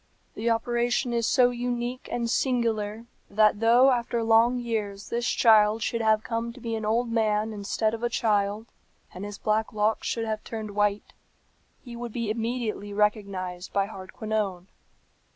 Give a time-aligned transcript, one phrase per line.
[0.33, 6.01] "The operation is so unique and singular that though after long years this child should
[6.01, 8.65] have come to be an old man instead of a child,
[9.13, 11.13] and his black locks should have turned white,
[11.83, 14.69] he would be immediately recognized by Hardquanonne.